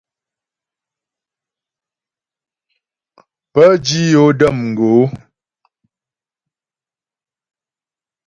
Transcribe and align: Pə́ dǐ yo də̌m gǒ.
Pə́ 3.53 3.69
dǐ 3.83 3.99
yo 4.13 4.23
də̌m 4.39 4.57
gǒ. 4.77 4.89